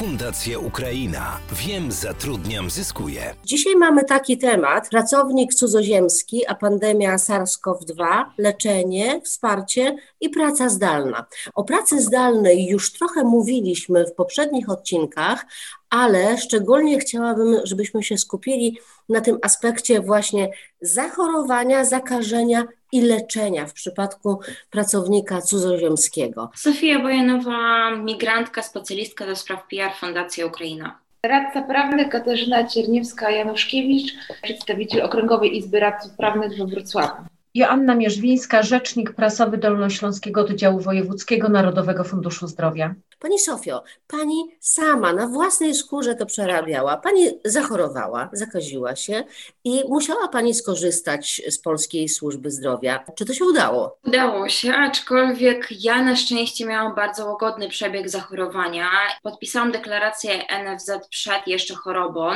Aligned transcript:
Fundacja 0.00 0.58
Ukraina. 0.58 1.40
Wiem, 1.52 1.92
zatrudniam, 1.92 2.70
zyskuję. 2.70 3.34
Dzisiaj 3.44 3.76
mamy 3.76 4.04
taki 4.04 4.38
temat: 4.38 4.88
pracownik 4.88 5.54
cudzoziemski, 5.54 6.46
a 6.46 6.54
pandemia 6.54 7.16
SARS-CoV-2, 7.16 8.24
leczenie, 8.38 9.20
wsparcie 9.24 9.96
i 10.20 10.30
praca 10.30 10.68
zdalna. 10.68 11.26
O 11.54 11.64
pracy 11.64 12.02
zdalnej 12.02 12.66
już 12.66 12.92
trochę 12.92 13.24
mówiliśmy 13.24 14.04
w 14.06 14.14
poprzednich 14.14 14.68
odcinkach, 14.68 15.46
ale 15.90 16.38
szczególnie 16.38 16.98
chciałabym, 16.98 17.60
żebyśmy 17.64 18.02
się 18.02 18.18
skupili 18.18 18.78
na 19.08 19.20
tym 19.20 19.38
aspekcie 19.42 20.00
właśnie 20.00 20.48
zachorowania, 20.80 21.84
zakażenia 21.84 22.64
i 22.92 23.00
leczenia 23.00 23.66
w 23.66 23.72
przypadku 23.72 24.40
pracownika 24.70 25.40
cudzoziemskiego. 25.40 26.50
Sofia 26.56 26.98
Bojanowa, 26.98 27.90
migrantka, 27.96 28.62
specjalistka 28.62 29.26
do 29.26 29.36
spraw 29.36 29.66
PR 29.68 29.92
Fundacja 30.00 30.46
Ukraina. 30.46 30.98
Radca 31.26 31.62
prawny 31.62 32.08
Katarzyna 32.08 32.64
Cierniewska-Januszkiewicz, 32.64 34.12
przedstawiciel 34.42 35.02
Okręgowej 35.02 35.56
Izby 35.56 35.80
Radców 35.80 36.12
Prawnych 36.12 36.58
we 36.58 36.66
Wrocławiu. 36.66 37.24
Joanna 37.54 37.94
Mierzwińska, 37.94 38.62
rzecznik 38.62 39.12
prasowy 39.12 39.58
Dolnośląskiego 39.58 40.40
Oddziału 40.40 40.80
Wojewódzkiego 40.80 41.48
Narodowego 41.48 42.04
Funduszu 42.04 42.46
Zdrowia. 42.46 42.94
Pani 43.20 43.38
Sofio, 43.38 43.82
pani 44.06 44.56
sama 44.60 45.12
na 45.12 45.26
własnej 45.26 45.74
skórze 45.74 46.14
to 46.14 46.26
przerabiała. 46.26 46.96
Pani 46.96 47.30
zachorowała, 47.44 48.28
zakaziła 48.32 48.96
się 48.96 49.24
i 49.64 49.82
musiała 49.88 50.28
pani 50.28 50.54
skorzystać 50.54 51.42
z 51.48 51.58
Polskiej 51.58 52.08
Służby 52.08 52.50
Zdrowia. 52.50 53.04
Czy 53.18 53.24
to 53.24 53.34
się 53.34 53.44
udało? 53.44 53.98
Udało 54.06 54.48
się, 54.48 54.74
aczkolwiek 54.74 55.68
ja 55.70 56.02
na 56.02 56.16
szczęście 56.16 56.66
miałam 56.66 56.94
bardzo 56.94 57.26
łagodny 57.26 57.68
przebieg 57.68 58.08
zachorowania. 58.08 58.88
Podpisałam 59.22 59.72
deklarację 59.72 60.44
NFZ 60.64 60.90
przed 61.10 61.46
jeszcze 61.46 61.74
chorobą, 61.74 62.30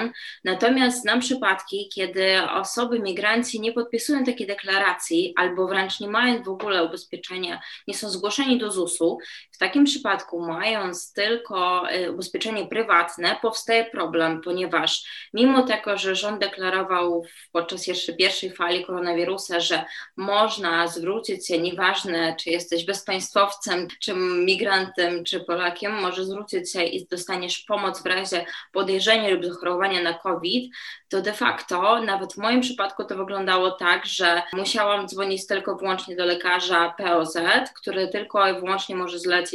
natomiast 0.45 1.03
znam 1.03 1.21
przypadki, 1.21 1.89
kiedy 1.95 2.43
osoby, 2.55 3.01
migranci 3.01 3.61
nie 3.61 3.73
podpisują 3.73 4.25
takiej 4.25 4.47
deklaracji 4.47 5.35
albo 5.37 5.67
wręcz 5.69 6.01
nie 6.01 6.09
mają 6.09 6.43
w 6.43 6.49
ogóle 6.49 6.85
ubezpieczenia, 6.85 7.61
nie 7.89 7.95
są 7.95 8.11
zgłoszeni 8.11 8.59
do 8.59 8.71
ZUS-u. 8.73 9.19
Takim 9.65 9.85
przypadku 9.85 10.41
mają 10.41 10.85
mając 10.85 11.13
tylko 11.13 11.83
y, 11.93 12.13
ubezpieczenie 12.13 12.67
prywatne, 12.67 13.37
powstaje 13.43 13.85
problem, 13.85 14.41
ponieważ 14.41 15.05
mimo 15.35 15.63
tego, 15.63 15.99
że 15.99 16.15
rząd 16.15 16.41
deklarował 16.41 17.25
podczas 17.53 17.87
jeszcze 17.87 18.13
pierwszej 18.13 18.53
fali 18.53 18.85
koronawirusa, 18.85 19.61
że 19.61 19.85
można 20.17 20.89
zwrócić 20.89 21.47
się, 21.47 21.59
nieważne 21.59 22.37
czy 22.41 22.51
jesteś 22.51 22.85
bezpaństwowcem, 22.85 23.89
czy 24.01 24.15
migrantem, 24.15 25.25
czy 25.25 25.41
Polakiem, 25.41 25.93
może 25.93 26.25
zwrócić 26.25 26.73
się 26.73 26.83
i 26.83 27.07
dostaniesz 27.07 27.59
pomoc 27.59 28.03
w 28.03 28.07
razie 28.07 28.47
podejrzenia 28.73 29.31
lub 29.31 29.45
zachorowania 29.45 30.03
na 30.03 30.15
COVID, 30.15 30.75
to 31.09 31.23
de 31.23 31.33
facto, 31.33 32.01
nawet 32.01 32.35
w 32.35 32.39
moim 32.39 32.61
przypadku 32.61 33.05
to 33.05 33.17
wyglądało 33.17 33.71
tak, 33.71 34.07
że 34.07 34.43
musiałam 34.53 35.09
dzwonić 35.09 35.47
tylko 35.47 35.77
wyłącznie 35.77 36.17
do 36.17 36.25
lekarza 36.25 36.95
POZ, 36.99 37.37
który 37.75 38.09
tylko 38.09 38.49
i 38.49 38.55
wyłącznie 38.55 38.97
może 38.97 39.19
zlecić 39.19 39.54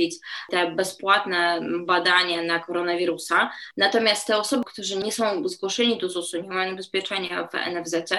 te 0.49 0.71
bezpłatne 0.71 1.59
badania 1.85 2.43
na 2.43 2.59
koronawirusa. 2.59 3.51
Natomiast 3.77 4.27
te 4.27 4.37
osoby, 4.37 4.63
którzy 4.65 4.97
nie 4.97 5.11
są 5.11 5.47
zgłoszeni 5.47 5.97
do 5.97 6.09
ZUS-u, 6.09 6.41
nie 6.41 6.49
mają 6.49 6.73
ubezpieczenia 6.73 7.47
w 7.47 7.53
NFZ, 7.73 8.13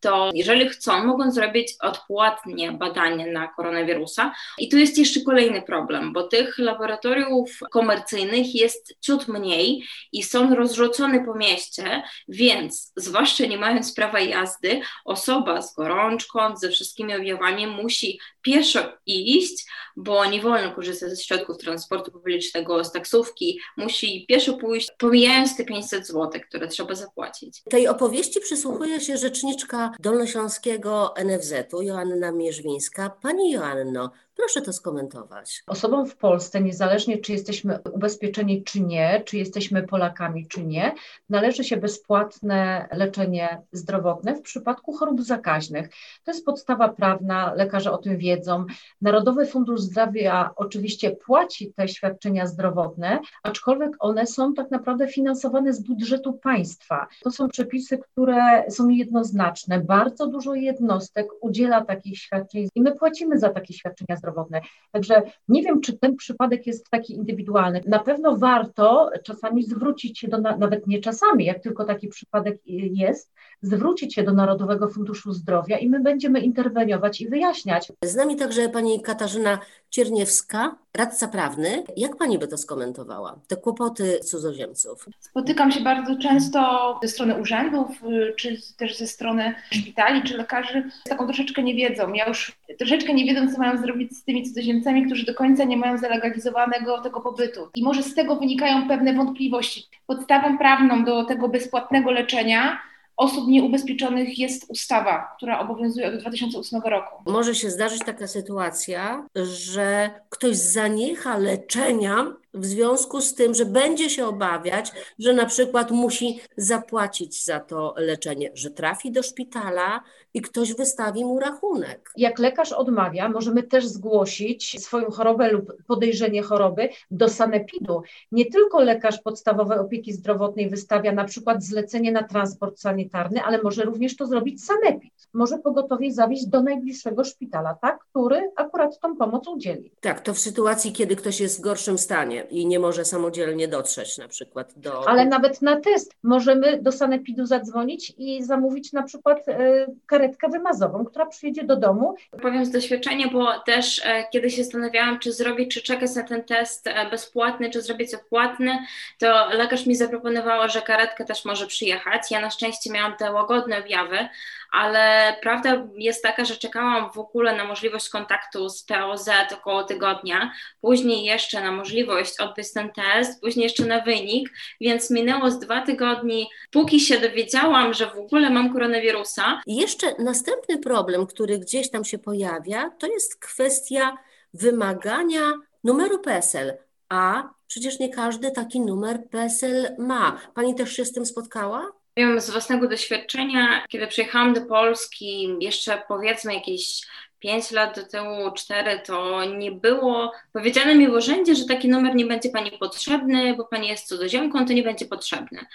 to 0.00 0.30
jeżeli 0.34 0.68
chcą, 0.68 1.04
mogą 1.04 1.30
zrobić 1.30 1.74
odpłatnie 1.80 2.72
badanie 2.72 3.26
na 3.26 3.48
koronawirusa. 3.48 4.34
I 4.58 4.68
tu 4.68 4.78
jest 4.78 4.98
jeszcze 4.98 5.20
kolejny 5.20 5.62
problem, 5.62 6.12
bo 6.12 6.22
tych 6.22 6.58
laboratoriów 6.58 7.60
komercyjnych 7.70 8.54
jest 8.54 8.94
ciut 9.00 9.28
mniej 9.28 9.84
i 10.12 10.22
są 10.22 10.54
rozrzucone 10.54 11.24
po 11.24 11.34
mieście, 11.34 12.02
więc 12.28 12.92
zwłaszcza 12.96 13.46
nie 13.46 13.58
mając 13.58 13.94
prawa 13.94 14.20
jazdy, 14.20 14.80
osoba 15.04 15.62
z 15.62 15.74
gorączką, 15.74 16.56
ze 16.56 16.70
wszystkimi 16.70 17.14
objawami 17.14 17.66
musi 17.66 18.20
pieszo 18.42 18.80
iść, 19.06 19.66
bo 19.96 20.24
nie 20.24 20.40
wolno 20.40 20.72
korzystać 20.72 21.15
ze 21.16 21.22
środków 21.22 21.58
transportu 21.58 22.10
publicznego, 22.10 22.84
z 22.84 22.92
taksówki, 22.92 23.60
musi 23.76 24.26
pieszo 24.28 24.52
pójść, 24.54 24.90
pomijając 24.98 25.56
te 25.56 25.64
500 25.64 26.06
zł, 26.06 26.40
które 26.48 26.68
trzeba 26.68 26.94
zapłacić. 26.94 27.62
Tej 27.70 27.88
opowieści 27.88 28.40
przysłuchuje 28.40 29.00
się 29.00 29.16
rzeczniczka 29.16 29.92
Dolnośląskiego 30.00 31.14
NFZ-u, 31.24 31.82
Joanna 31.82 32.32
Mierzwińska. 32.32 33.10
Pani 33.22 33.50
Joanno, 33.50 34.10
Proszę 34.36 34.62
to 34.62 34.72
skomentować. 34.72 35.62
Osobom 35.66 36.06
w 36.06 36.16
Polsce, 36.16 36.60
niezależnie 36.60 37.18
czy 37.18 37.32
jesteśmy 37.32 37.78
ubezpieczeni 37.92 38.64
czy 38.64 38.80
nie, 38.80 39.22
czy 39.24 39.36
jesteśmy 39.36 39.82
Polakami 39.82 40.46
czy 40.46 40.66
nie, 40.66 40.94
należy 41.28 41.64
się 41.64 41.76
bezpłatne 41.76 42.88
leczenie 42.92 43.62
zdrowotne 43.72 44.34
w 44.34 44.42
przypadku 44.42 44.92
chorób 44.92 45.22
zakaźnych. 45.22 45.88
To 46.24 46.30
jest 46.30 46.44
podstawa 46.44 46.88
prawna, 46.88 47.54
lekarze 47.54 47.92
o 47.92 47.98
tym 47.98 48.18
wiedzą. 48.18 48.64
Narodowy 49.00 49.46
Fundusz 49.46 49.80
Zdrowia 49.80 50.50
oczywiście 50.56 51.10
płaci 51.10 51.72
te 51.76 51.88
świadczenia 51.88 52.46
zdrowotne, 52.46 53.20
aczkolwiek 53.42 53.90
one 53.98 54.26
są 54.26 54.54
tak 54.54 54.70
naprawdę 54.70 55.08
finansowane 55.08 55.72
z 55.72 55.82
budżetu 55.82 56.32
państwa. 56.32 57.06
To 57.22 57.30
są 57.30 57.48
przepisy, 57.48 57.98
które 57.98 58.70
są 58.70 58.88
jednoznaczne. 58.88 59.80
Bardzo 59.80 60.26
dużo 60.26 60.54
jednostek 60.54 61.26
udziela 61.40 61.84
takich 61.84 62.18
świadczeń 62.18 62.68
i 62.74 62.82
my 62.82 62.94
płacimy 62.94 63.38
za 63.38 63.48
takie 63.48 63.74
świadczenia 63.74 64.16
zdrowotne 64.16 64.25
zdrowotne. 64.26 64.60
Także 64.92 65.22
nie 65.48 65.62
wiem, 65.62 65.80
czy 65.80 65.98
ten 65.98 66.16
przypadek 66.16 66.66
jest 66.66 66.90
taki 66.90 67.12
indywidualny. 67.12 67.82
Na 67.86 67.98
pewno 67.98 68.36
warto 68.36 69.10
czasami 69.24 69.64
zwrócić 69.64 70.18
się 70.18 70.28
do, 70.28 70.38
nawet 70.38 70.86
nie 70.86 71.00
czasami, 71.00 71.44
jak 71.44 71.62
tylko 71.62 71.84
taki 71.84 72.08
przypadek 72.08 72.58
jest, 72.66 73.32
zwrócić 73.62 74.14
się 74.14 74.22
do 74.22 74.32
Narodowego 74.32 74.88
Funduszu 74.88 75.32
Zdrowia 75.32 75.78
i 75.78 75.88
my 75.88 76.00
będziemy 76.00 76.40
interweniować 76.40 77.20
i 77.20 77.28
wyjaśniać. 77.28 77.92
Z 78.02 78.14
nami 78.14 78.36
także 78.36 78.68
pani 78.68 79.00
Katarzyna 79.00 79.58
Cierniewska, 79.90 80.76
radca 80.96 81.28
prawny. 81.28 81.84
Jak 81.96 82.16
pani 82.16 82.38
by 82.38 82.48
to 82.48 82.58
skomentowała, 82.58 83.40
te 83.48 83.56
kłopoty 83.56 84.18
cudzoziemców? 84.18 85.06
Spotykam 85.20 85.72
się 85.72 85.80
bardzo 85.80 86.16
często 86.18 86.60
ze 87.02 87.08
strony 87.08 87.40
urzędów, 87.40 88.02
y, 88.02 88.34
czy 88.36 88.56
też 88.76 88.96
ze 88.96 89.06
strony 89.06 89.54
szpitali, 89.70 90.22
czy 90.22 90.36
lekarzy 90.36 90.90
z 91.04 91.08
taką 91.08 91.26
troszeczkę 91.26 91.62
niewiedzą. 91.62 92.12
Ja 92.12 92.28
już 92.28 92.58
troszeczkę 92.78 93.14
nie 93.14 93.24
wiedzą, 93.24 93.52
co 93.52 93.58
mają 93.58 93.82
zrobić 93.82 94.15
z 94.16 94.24
tymi 94.24 94.42
cudzoziemcami, 94.42 95.06
którzy 95.06 95.26
do 95.26 95.34
końca 95.34 95.64
nie 95.64 95.76
mają 95.76 95.98
zalegalizowanego 95.98 97.00
tego 97.00 97.20
pobytu. 97.20 97.68
I 97.74 97.82
może 97.82 98.02
z 98.02 98.14
tego 98.14 98.36
wynikają 98.36 98.88
pewne 98.88 99.14
wątpliwości. 99.14 99.84
Podstawą 100.06 100.58
prawną 100.58 101.04
do 101.04 101.24
tego 101.24 101.48
bezpłatnego 101.48 102.10
leczenia 102.10 102.78
osób 103.16 103.48
nieubezpieczonych 103.48 104.38
jest 104.38 104.70
ustawa, 104.70 105.32
która 105.36 105.58
obowiązuje 105.58 106.08
od 106.08 106.20
2008 106.20 106.80
roku. 106.80 107.30
Może 107.30 107.54
się 107.54 107.70
zdarzyć 107.70 108.04
taka 108.04 108.26
sytuacja, 108.26 109.26
że 109.34 110.10
ktoś 110.30 110.56
zaniecha 110.56 111.38
leczenia 111.38 112.16
w 112.56 112.64
związku 112.64 113.20
z 113.20 113.34
tym, 113.34 113.54
że 113.54 113.64
będzie 113.64 114.10
się 114.10 114.26
obawiać, 114.26 114.92
że 115.18 115.34
na 115.34 115.46
przykład 115.46 115.90
musi 115.90 116.40
zapłacić 116.56 117.44
za 117.44 117.60
to 117.60 117.94
leczenie, 117.96 118.50
że 118.54 118.70
trafi 118.70 119.12
do 119.12 119.22
szpitala 119.22 120.02
i 120.34 120.40
ktoś 120.40 120.74
wystawi 120.74 121.24
mu 121.24 121.40
rachunek. 121.40 122.10
Jak 122.16 122.38
lekarz 122.38 122.72
odmawia, 122.72 123.28
możemy 123.28 123.62
też 123.62 123.86
zgłosić 123.86 124.84
swoją 124.84 125.10
chorobę 125.10 125.52
lub 125.52 125.72
podejrzenie 125.86 126.42
choroby 126.42 126.88
do 127.10 127.28
sanepidu. 127.28 128.02
Nie 128.32 128.46
tylko 128.46 128.82
lekarz 128.82 129.18
podstawowej 129.20 129.78
opieki 129.78 130.12
zdrowotnej 130.12 130.70
wystawia 130.70 131.12
na 131.12 131.24
przykład 131.24 131.64
zlecenie 131.64 132.12
na 132.12 132.22
transport 132.22 132.80
sanitarny, 132.80 133.42
ale 133.42 133.62
może 133.62 133.82
również 133.82 134.16
to 134.16 134.26
zrobić 134.26 134.64
sanepid. 134.64 135.12
Może 135.32 135.58
pogotowie 135.58 136.12
zawieźć 136.12 136.46
do 136.46 136.62
najbliższego 136.62 137.24
szpitala, 137.24 137.74
tak, 137.82 137.98
który 138.10 138.50
akurat 138.56 139.00
tą 139.00 139.16
pomoc 139.16 139.48
udzieli. 139.48 139.92
Tak, 140.00 140.20
to 140.20 140.34
w 140.34 140.38
sytuacji, 140.38 140.92
kiedy 140.92 141.16
ktoś 141.16 141.40
jest 141.40 141.58
w 141.58 141.60
gorszym 141.60 141.98
stanie 141.98 142.45
i 142.50 142.66
nie 142.66 142.78
może 142.78 143.04
samodzielnie 143.04 143.68
dotrzeć 143.68 144.18
na 144.18 144.28
przykład 144.28 144.72
do... 144.76 145.08
Ale 145.08 145.24
nawet 145.24 145.62
na 145.62 145.80
test 145.80 146.14
możemy 146.22 146.82
do 146.82 146.92
sanepidu 146.92 147.46
zadzwonić 147.46 148.12
i 148.18 148.44
zamówić 148.44 148.92
na 148.92 149.02
przykład 149.02 149.48
e, 149.48 149.86
karetkę 150.06 150.48
wymazową, 150.48 151.04
która 151.04 151.26
przyjedzie 151.26 151.64
do 151.64 151.76
domu. 151.76 152.14
Powiem 152.42 152.64
z 152.64 152.70
doświadczenia, 152.70 153.28
bo 153.32 153.58
też 153.58 154.02
e, 154.04 154.24
kiedy 154.32 154.50
się 154.50 154.64
zastanawiałam, 154.64 155.18
czy 155.18 155.32
zrobić, 155.32 155.74
czy 155.74 155.82
czekać 155.82 156.14
na 156.14 156.22
ten 156.22 156.44
test 156.44 156.86
e, 156.86 157.10
bezpłatny, 157.10 157.70
czy 157.70 157.82
zrobić 157.82 158.14
odpłatny, 158.14 158.78
to 159.18 159.48
lekarz 159.48 159.86
mi 159.86 159.94
zaproponowała, 159.96 160.68
że 160.68 160.82
karetka 160.82 161.24
też 161.24 161.44
może 161.44 161.66
przyjechać. 161.66 162.30
Ja 162.30 162.40
na 162.40 162.50
szczęście 162.50 162.90
miałam 162.90 163.16
te 163.16 163.32
łagodne 163.32 163.78
objawy, 163.78 164.28
ale 164.72 165.36
prawda 165.42 165.88
jest 165.96 166.22
taka, 166.22 166.44
że 166.44 166.56
czekałam 166.56 167.10
w 167.12 167.18
ogóle 167.18 167.56
na 167.56 167.64
możliwość 167.64 168.08
kontaktu 168.08 168.68
z 168.68 168.84
POZ 168.84 169.30
około 169.54 169.84
tygodnia, 169.84 170.52
później 170.80 171.24
jeszcze 171.24 171.60
na 171.60 171.72
możliwość 171.72 172.40
odbyć 172.40 172.72
ten 172.72 172.90
test, 172.92 173.40
później 173.40 173.64
jeszcze 173.64 173.84
na 173.84 174.00
wynik, 174.00 174.50
więc 174.80 175.10
minęło 175.10 175.50
z 175.50 175.58
dwa 175.58 175.82
tygodni, 175.82 176.48
póki 176.70 177.00
się 177.00 177.20
dowiedziałam, 177.20 177.94
że 177.94 178.06
w 178.06 178.18
ogóle 178.18 178.50
mam 178.50 178.72
koronawirusa. 178.72 179.60
I 179.66 179.76
jeszcze 179.76 180.14
następny 180.18 180.78
problem, 180.78 181.26
który 181.26 181.58
gdzieś 181.58 181.90
tam 181.90 182.04
się 182.04 182.18
pojawia, 182.18 182.90
to 182.90 183.06
jest 183.06 183.40
kwestia 183.40 184.16
wymagania 184.54 185.52
numeru 185.84 186.18
PESEL 186.18 186.86
a 187.08 187.50
przecież 187.66 187.98
nie 187.98 188.08
każdy 188.08 188.50
taki 188.50 188.80
numer 188.80 189.28
PESEL 189.30 189.96
ma. 189.98 190.40
Pani 190.54 190.74
też 190.74 190.92
się 190.92 191.04
z 191.04 191.12
tym 191.12 191.26
spotkała? 191.26 191.92
Wiem 192.16 192.40
z 192.40 192.50
własnego 192.50 192.88
doświadczenia, 192.88 193.86
kiedy 193.88 194.06
przyjechałam 194.06 194.54
do 194.54 194.66
Polski, 194.66 195.54
jeszcze 195.60 196.02
powiedzmy 196.08 196.54
jakieś 196.54 197.00
5 197.38 197.70
lat 197.70 197.96
do 197.96 198.06
tyłu, 198.06 198.52
4, 198.54 199.00
to 199.06 199.44
nie 199.44 199.72
było 199.72 200.32
powiedziane 200.52 200.94
mi 200.94 201.08
w 201.08 201.12
urzędzie, 201.12 201.54
że 201.54 201.64
taki 201.64 201.88
numer 201.88 202.14
nie 202.14 202.26
będzie 202.26 202.50
pani 202.50 202.72
potrzebny, 202.72 203.54
bo 203.56 203.64
pani 203.64 203.88
jest 203.88 204.08
cudzoziemką, 204.08 204.66
to 204.66 204.72
nie 204.72 204.82
będzie 204.82 205.06
potrzebny. 205.06 205.66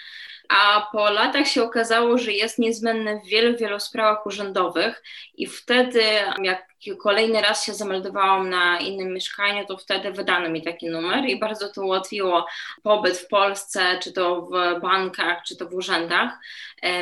A 0.48 0.88
po 0.92 1.10
latach 1.10 1.46
się 1.46 1.62
okazało, 1.62 2.18
że 2.18 2.32
jest 2.32 2.58
niezbędny 2.58 3.20
w 3.20 3.28
wielu, 3.28 3.58
wielu 3.58 3.80
sprawach 3.80 4.26
urzędowych, 4.26 5.02
i 5.34 5.46
wtedy, 5.46 6.02
jak 6.42 6.72
kolejny 7.02 7.40
raz 7.40 7.66
się 7.66 7.74
zameldowałam 7.74 8.50
na 8.50 8.78
innym 8.78 9.12
mieszkaniu, 9.14 9.66
to 9.66 9.76
wtedy 9.76 10.12
wydano 10.12 10.48
mi 10.48 10.62
taki 10.62 10.86
numer 10.86 11.24
i 11.24 11.38
bardzo 11.38 11.68
to 11.68 11.82
ułatwiło 11.82 12.46
pobyt 12.82 13.18
w 13.18 13.28
Polsce, 13.28 13.98
czy 14.02 14.12
to 14.12 14.42
w 14.42 14.80
bankach, 14.80 15.42
czy 15.42 15.56
to 15.56 15.68
w 15.68 15.74
urzędach. 15.74 16.38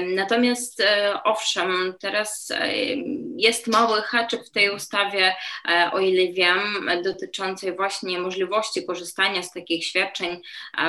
Natomiast 0.02 0.80
e, 0.80 1.14
owszem, 1.24 1.94
teraz 2.00 2.52
jest 3.40 3.66
mały 3.66 4.02
haczyk 4.02 4.44
w 4.44 4.50
tej 4.50 4.70
ustawie, 4.70 5.34
e, 5.68 5.90
o 5.92 5.98
ile 5.98 6.32
wiem, 6.32 6.60
dotyczącej 7.04 7.76
właśnie 7.76 8.18
możliwości 8.18 8.86
korzystania 8.86 9.42
z 9.42 9.52
takich 9.52 9.84
świadczeń 9.84 10.40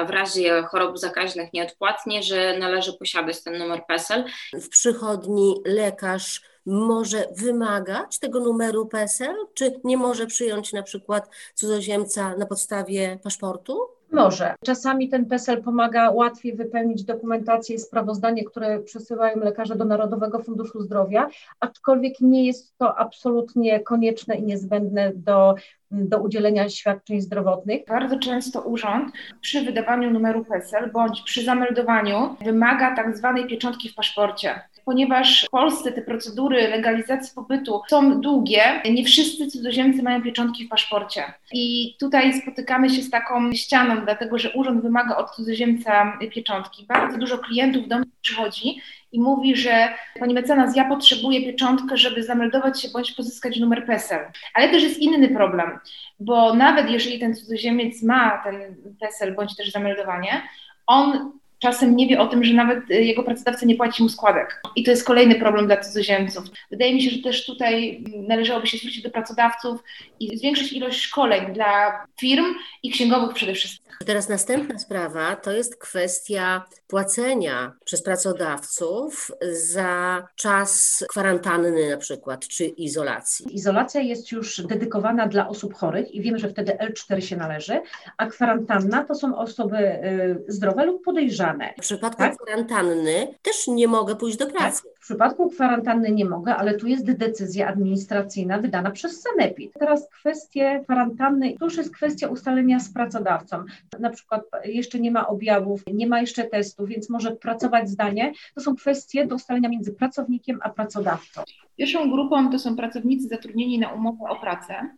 w 0.07 0.09
razie 0.09 0.63
chorób 0.63 0.99
zakaźnych 0.99 1.53
nieodpłatnie, 1.53 2.23
że 2.23 2.57
należy 2.57 2.93
posiadać 2.93 3.43
ten 3.43 3.57
numer 3.57 3.85
PESEL. 3.87 4.25
W 4.53 4.69
przychodni 4.69 5.55
lekarz 5.65 6.41
może 6.65 7.27
wymagać 7.31 8.19
tego 8.19 8.39
numeru 8.39 8.85
PESEL, 8.85 9.35
czy 9.53 9.79
nie 9.83 9.97
może 9.97 10.27
przyjąć 10.27 10.73
na 10.73 10.83
przykład 10.83 11.29
cudzoziemca 11.55 12.35
na 12.37 12.45
podstawie 12.45 13.19
paszportu? 13.23 14.00
Może. 14.11 14.55
Czasami 14.65 15.09
ten 15.09 15.25
PESEL 15.25 15.63
pomaga 15.63 16.09
łatwiej 16.09 16.55
wypełnić 16.55 17.03
dokumentację 17.03 17.75
i 17.75 17.79
sprawozdanie, 17.79 18.43
które 18.43 18.79
przesyłają 18.79 19.39
lekarze 19.39 19.75
do 19.75 19.85
Narodowego 19.85 20.39
Funduszu 20.39 20.81
Zdrowia, 20.81 21.29
aczkolwiek 21.59 22.21
nie 22.21 22.45
jest 22.45 22.77
to 22.77 22.97
absolutnie 22.97 23.79
konieczne 23.79 24.35
i 24.35 24.43
niezbędne 24.43 25.11
do, 25.15 25.55
do 25.91 26.19
udzielenia 26.19 26.69
świadczeń 26.69 27.21
zdrowotnych. 27.21 27.81
Bardzo 27.87 28.19
często 28.19 28.61
urząd 28.61 29.13
przy 29.41 29.61
wydawaniu 29.61 30.11
numeru 30.11 30.45
PESEL 30.45 30.91
bądź 30.91 31.21
przy 31.21 31.43
zameldowaniu 31.43 32.35
wymaga 32.41 32.95
tak 32.95 33.17
zwanej 33.17 33.47
pieczątki 33.47 33.89
w 33.89 33.95
paszporcie 33.95 34.61
ponieważ 34.85 35.45
w 35.45 35.49
Polsce 35.49 35.91
te 35.91 36.01
procedury 36.01 36.67
legalizacji 36.67 37.31
pobytu 37.35 37.81
są 37.89 38.21
długie, 38.21 38.63
nie 38.91 39.05
wszyscy 39.05 39.47
cudzoziemcy 39.47 40.03
mają 40.03 40.21
pieczątki 40.21 40.65
w 40.65 40.69
paszporcie. 40.69 41.23
I 41.53 41.95
tutaj 41.99 42.41
spotykamy 42.41 42.89
się 42.89 43.01
z 43.01 43.09
taką 43.09 43.53
ścianą, 43.53 44.05
dlatego 44.05 44.37
że 44.37 44.51
urząd 44.53 44.81
wymaga 44.81 45.17
od 45.17 45.31
cudzoziemca 45.31 46.17
pieczątki. 46.31 46.85
Bardzo 46.85 47.17
dużo 47.17 47.37
klientów 47.37 47.87
do 47.87 47.97
mnie 47.97 48.07
przychodzi 48.21 48.81
i 49.11 49.19
mówi, 49.21 49.55
że 49.55 49.93
pani 50.19 50.33
mecenas, 50.33 50.75
ja 50.75 50.85
potrzebuję 50.85 51.41
pieczątkę, 51.41 51.97
żeby 51.97 52.23
zameldować 52.23 52.81
się 52.81 52.89
bądź 52.89 53.11
pozyskać 53.11 53.59
numer 53.59 53.85
PESEL. 53.85 54.25
Ale 54.53 54.69
też 54.69 54.83
jest 54.83 54.99
inny 54.99 55.29
problem, 55.29 55.79
bo 56.19 56.53
nawet 56.53 56.89
jeżeli 56.89 57.19
ten 57.19 57.35
cudzoziemiec 57.35 58.03
ma 58.03 58.43
ten 58.43 58.75
PESEL 58.99 59.35
bądź 59.35 59.55
też 59.55 59.71
zameldowanie, 59.71 60.41
on 60.87 61.31
czasem 61.61 61.95
nie 61.95 62.07
wie 62.07 62.19
o 62.19 62.27
tym, 62.27 62.43
że 62.43 62.53
nawet 62.53 62.91
y, 62.91 63.03
jego 63.03 63.23
pracodawca 63.23 63.65
nie 63.65 63.75
płaci 63.75 64.03
mu 64.03 64.09
składek. 64.09 64.61
I 64.75 64.83
to 64.83 64.91
jest 64.91 65.05
kolejny 65.05 65.35
problem 65.35 65.65
dla 65.67 65.77
cudzoziemców. 65.77 66.43
Wydaje 66.71 66.93
mi 66.93 67.01
się, 67.01 67.09
że 67.09 67.21
też 67.21 67.45
tutaj 67.45 68.03
należałoby 68.27 68.67
się 68.67 68.77
zwrócić 68.77 69.03
do 69.03 69.09
pracodawców 69.09 69.83
i 70.19 70.37
zwiększyć 70.37 70.73
ilość 70.73 71.01
szkoleń 71.01 71.53
dla 71.53 72.05
firm 72.19 72.45
i 72.83 72.91
księgowych 72.91 73.33
przede 73.33 73.53
wszystkim. 73.53 73.91
Teraz 74.05 74.29
następna 74.29 74.79
sprawa 74.79 75.35
to 75.35 75.51
jest 75.51 75.77
kwestia 75.77 76.65
płacenia 76.87 77.73
przez 77.85 78.03
pracodawców 78.03 79.31
za 79.51 80.27
czas 80.35 81.03
kwarantanny 81.09 81.89
na 81.89 81.97
przykład, 81.97 82.47
czy 82.47 82.65
izolacji. 82.65 83.55
Izolacja 83.55 84.01
jest 84.01 84.31
już 84.31 84.61
dedykowana 84.61 85.27
dla 85.27 85.47
osób 85.47 85.73
chorych 85.73 86.15
i 86.15 86.21
wiemy, 86.21 86.39
że 86.39 86.49
wtedy 86.49 86.71
L4 86.71 87.19
się 87.19 87.37
należy, 87.37 87.81
a 88.17 88.25
kwarantanna 88.25 89.03
to 89.03 89.15
są 89.15 89.37
osoby 89.37 89.77
y, 89.77 90.43
zdrowe 90.47 90.85
lub 90.85 91.03
podejrzane. 91.03 91.50
W 91.77 91.81
przypadku 91.81 92.17
tak? 92.17 92.37
kwarantanny 92.37 93.27
też 93.41 93.67
nie 93.67 93.87
mogę 93.87 94.15
pójść 94.15 94.37
do 94.37 94.47
pracy. 94.47 94.83
Tak? 94.83 94.91
W 94.95 95.03
przypadku 95.03 95.49
kwarantanny 95.49 96.11
nie 96.11 96.25
mogę, 96.25 96.55
ale 96.55 96.73
tu 96.73 96.87
jest 96.87 97.11
decyzja 97.11 97.67
administracyjna 97.67 98.57
wydana 98.57 98.91
przez 98.91 99.21
Sanepid. 99.21 99.73
Teraz 99.79 100.09
kwestie 100.09 100.81
kwarantanny, 100.83 101.53
to 101.59 101.65
już 101.65 101.77
jest 101.77 101.95
kwestia 101.95 102.27
ustalenia 102.27 102.79
z 102.79 102.93
pracodawcą. 102.93 103.63
Na 103.99 104.09
przykład 104.09 104.41
jeszcze 104.65 104.99
nie 104.99 105.11
ma 105.11 105.27
objawów, 105.27 105.83
nie 105.93 106.07
ma 106.07 106.21
jeszcze 106.21 106.43
testu, 106.43 106.85
więc 106.85 107.09
może 107.09 107.31
pracować 107.31 107.89
zdanie. 107.89 108.33
To 108.55 108.61
są 108.61 108.75
kwestie 108.75 109.27
do 109.27 109.35
ustalenia 109.35 109.69
między 109.69 109.93
pracownikiem 109.93 110.59
a 110.61 110.69
pracodawcą. 110.69 111.41
Pierwszą 111.77 112.11
grupą 112.11 112.51
to 112.51 112.59
są 112.59 112.75
pracownicy 112.75 113.27
zatrudnieni 113.27 113.79
na 113.79 113.93
umowę 113.93 114.29
o 114.29 114.35
pracę. 114.35 114.89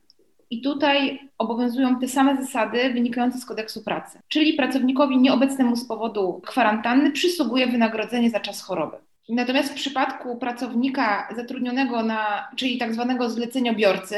I 0.53 0.61
tutaj 0.61 1.19
obowiązują 1.37 1.99
te 1.99 2.07
same 2.07 2.37
zasady 2.37 2.93
wynikające 2.93 3.37
z 3.37 3.45
kodeksu 3.45 3.83
pracy. 3.83 4.19
Czyli 4.27 4.53
pracownikowi 4.53 5.17
nieobecnemu 5.17 5.75
z 5.75 5.87
powodu 5.87 6.41
kwarantanny 6.45 7.11
przysługuje 7.11 7.67
wynagrodzenie 7.67 8.29
za 8.29 8.39
czas 8.39 8.61
choroby. 8.61 8.97
Natomiast 9.29 9.71
w 9.71 9.75
przypadku 9.75 10.37
pracownika 10.37 11.27
zatrudnionego 11.35 12.03
na, 12.03 12.47
czyli 12.55 12.77
tak 12.77 12.93
zwanego 12.93 13.29
zleceniobiorcy, 13.29 14.15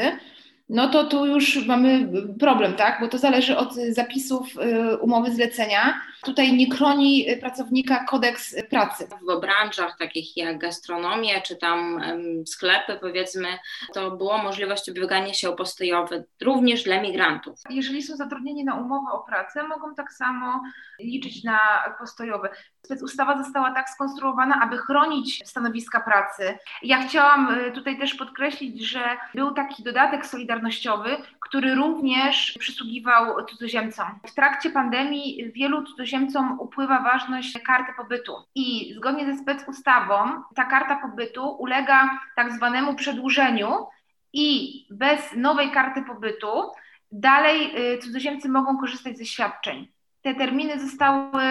no 0.68 0.88
to 0.88 1.04
tu 1.04 1.26
już 1.26 1.66
mamy 1.66 2.08
problem, 2.40 2.74
tak? 2.74 3.00
Bo 3.00 3.08
to 3.08 3.18
zależy 3.18 3.56
od 3.56 3.74
zapisów 3.74 4.46
y, 4.56 4.96
umowy 4.98 5.32
zlecenia. 5.34 6.00
Tutaj 6.24 6.52
nie 6.52 6.70
chroni 6.70 7.26
pracownika 7.40 8.04
kodeks 8.04 8.56
pracy. 8.70 9.08
W 9.28 9.40
branżach 9.40 9.96
takich 9.98 10.36
jak 10.36 10.58
gastronomia 10.58 11.40
czy 11.40 11.56
tam 11.56 12.00
sklepy, 12.46 12.98
powiedzmy, 13.00 13.48
to 13.94 14.10
była 14.10 14.42
możliwość 14.42 14.88
ubiegania 14.88 15.34
się 15.34 15.50
o 15.50 15.52
postojowe 15.52 16.24
również 16.42 16.82
dla 16.82 17.02
migrantów. 17.02 17.60
Jeżeli 17.70 18.02
są 18.02 18.16
zatrudnieni 18.16 18.64
na 18.64 18.74
umowę 18.74 19.12
o 19.12 19.18
pracę, 19.18 19.68
mogą 19.68 19.94
tak 19.94 20.12
samo 20.12 20.62
liczyć 21.00 21.44
na 21.44 21.58
postojowe. 21.98 22.48
Specustawa 22.86 23.42
została 23.42 23.70
tak 23.70 23.90
skonstruowana, 23.90 24.60
aby 24.62 24.78
chronić 24.78 25.48
stanowiska 25.48 26.00
pracy. 26.00 26.58
Ja 26.82 27.02
chciałam 27.02 27.54
y, 27.54 27.72
tutaj 27.72 27.98
też 27.98 28.14
podkreślić, 28.14 28.88
że 28.88 29.00
był 29.34 29.50
taki 29.50 29.82
dodatek 29.82 30.26
solidarnościowy, 30.26 31.16
który 31.40 31.74
również 31.74 32.56
przysługiwał 32.58 33.44
cudzoziemcom. 33.44 34.06
W 34.26 34.34
trakcie 34.34 34.70
pandemii 34.70 35.52
wielu 35.52 35.82
cudzoziemcom 35.82 36.60
upływa 36.60 37.00
ważność 37.00 37.58
karty 37.62 37.92
pobytu 37.96 38.32
i 38.54 38.94
zgodnie 38.96 39.26
ze 39.26 39.42
specustawą 39.42 40.42
ta 40.54 40.64
karta 40.64 40.96
pobytu 40.96 41.48
ulega 41.48 42.10
tak 42.36 42.52
zwanemu 42.52 42.94
przedłużeniu 42.94 43.86
i 44.32 44.86
bez 44.90 45.32
nowej 45.36 45.70
karty 45.70 46.02
pobytu 46.02 46.48
dalej 47.12 47.72
y, 47.94 47.98
cudzoziemcy 47.98 48.48
mogą 48.48 48.78
korzystać 48.78 49.18
ze 49.18 49.24
świadczeń 49.24 49.95
te 50.26 50.34
terminy 50.34 50.80
zostały 50.80 51.46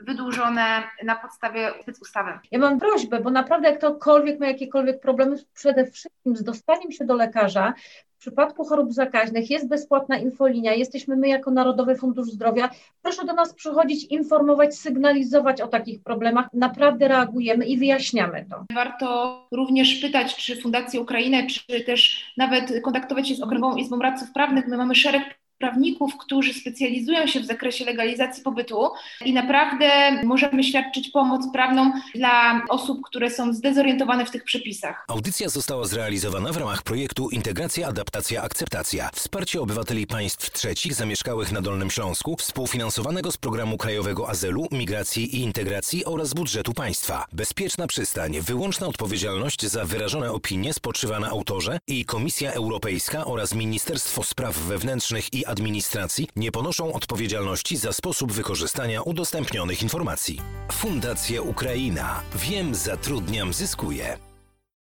wydłużone 0.00 0.82
na 1.04 1.16
podstawie 1.16 1.72
ustawy. 2.02 2.30
Ja 2.50 2.58
mam 2.58 2.80
prośbę, 2.80 3.20
bo 3.20 3.30
naprawdę 3.30 3.68
jak 3.68 3.78
ktokolwiek 3.78 4.40
ma 4.40 4.46
jakiekolwiek 4.46 5.00
problemy 5.00 5.36
przede 5.54 5.86
wszystkim 5.86 6.36
z 6.36 6.42
dostaniem 6.42 6.92
się 6.92 7.04
do 7.04 7.14
lekarza, 7.14 7.74
w 8.16 8.18
przypadku 8.18 8.64
chorób 8.64 8.92
zakaźnych 8.92 9.50
jest 9.50 9.68
bezpłatna 9.68 10.18
infolinia, 10.18 10.74
jesteśmy 10.74 11.16
my 11.16 11.28
jako 11.28 11.50
Narodowy 11.50 11.96
Fundusz 11.96 12.28
Zdrowia. 12.28 12.70
Proszę 13.02 13.24
do 13.24 13.32
nas 13.32 13.54
przychodzić, 13.54 14.04
informować, 14.04 14.76
sygnalizować 14.76 15.60
o 15.60 15.68
takich 15.68 16.02
problemach. 16.02 16.48
Naprawdę 16.52 17.08
reagujemy 17.08 17.64
i 17.66 17.78
wyjaśniamy 17.78 18.46
to. 18.50 18.64
Warto 18.74 19.48
również 19.52 19.94
pytać, 19.94 20.36
czy 20.36 20.56
Fundacja 20.62 21.00
Ukraina, 21.00 21.38
czy 21.46 21.80
też 21.80 22.32
nawet 22.36 22.82
kontaktować 22.82 23.28
się 23.28 23.34
z 23.34 23.42
Okręgową 23.42 23.76
Izbą 23.76 23.98
Radców 23.98 24.32
Prawnych. 24.32 24.68
My 24.68 24.76
mamy 24.76 24.94
szereg 24.94 25.45
prawników, 25.58 26.16
którzy 26.16 26.54
specjalizują 26.54 27.26
się 27.26 27.40
w 27.40 27.44
zakresie 27.44 27.84
legalizacji 27.84 28.42
pobytu 28.42 28.90
i 29.24 29.32
naprawdę 29.32 29.88
możemy 30.24 30.64
świadczyć 30.64 31.08
pomoc 31.08 31.52
prawną 31.52 31.92
dla 32.14 32.62
osób, 32.68 33.00
które 33.04 33.30
są 33.30 33.52
zdezorientowane 33.52 34.26
w 34.26 34.30
tych 34.30 34.44
przepisach. 34.44 35.04
Audycja 35.08 35.48
została 35.48 35.84
zrealizowana 35.84 36.52
w 36.52 36.56
ramach 36.56 36.82
projektu 36.82 37.30
Integracja, 37.30 37.88
Adaptacja, 37.88 38.42
Akceptacja. 38.42 39.10
Wsparcie 39.14 39.60
obywateli 39.60 40.06
państw 40.06 40.50
trzecich 40.50 40.94
zamieszkałych 40.94 41.52
na 41.52 41.60
Dolnym 41.60 41.90
Śląsku, 41.90 42.36
współfinansowanego 42.36 43.32
z 43.32 43.36
Programu 43.36 43.76
Krajowego 43.76 44.28
Azylu, 44.28 44.68
Migracji 44.72 45.36
i 45.36 45.40
Integracji 45.40 46.04
oraz 46.04 46.34
budżetu 46.34 46.72
państwa. 46.72 47.26
Bezpieczna 47.32 47.86
przystań, 47.86 48.40
wyłączna 48.40 48.86
odpowiedzialność 48.86 49.66
za 49.66 49.84
wyrażone 49.84 50.32
opinie 50.32 50.72
spoczywa 50.72 51.20
na 51.20 51.28
autorze 51.28 51.78
i 51.86 52.04
Komisja 52.04 52.52
Europejska 52.52 53.24
oraz 53.24 53.54
Ministerstwo 53.54 54.22
Spraw 54.22 54.58
Wewnętrznych 54.58 55.34
administracji 55.46 56.28
nie 56.36 56.52
ponoszą 56.52 56.92
odpowiedzialności 56.92 57.76
za 57.76 57.92
sposób 57.92 58.32
wykorzystania 58.32 59.02
udostępnionych 59.02 59.82
informacji. 59.82 60.40
Fundacja 60.72 61.42
Ukraina. 61.42 62.22
Wiem, 62.34 62.74
zatrudniam, 62.74 63.52
zyskuję. 63.52 64.25